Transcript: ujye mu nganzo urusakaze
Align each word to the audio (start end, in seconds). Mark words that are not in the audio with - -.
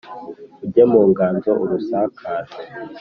ujye 0.63 0.83
mu 0.91 1.01
nganzo 1.09 1.51
urusakaze 1.63 2.59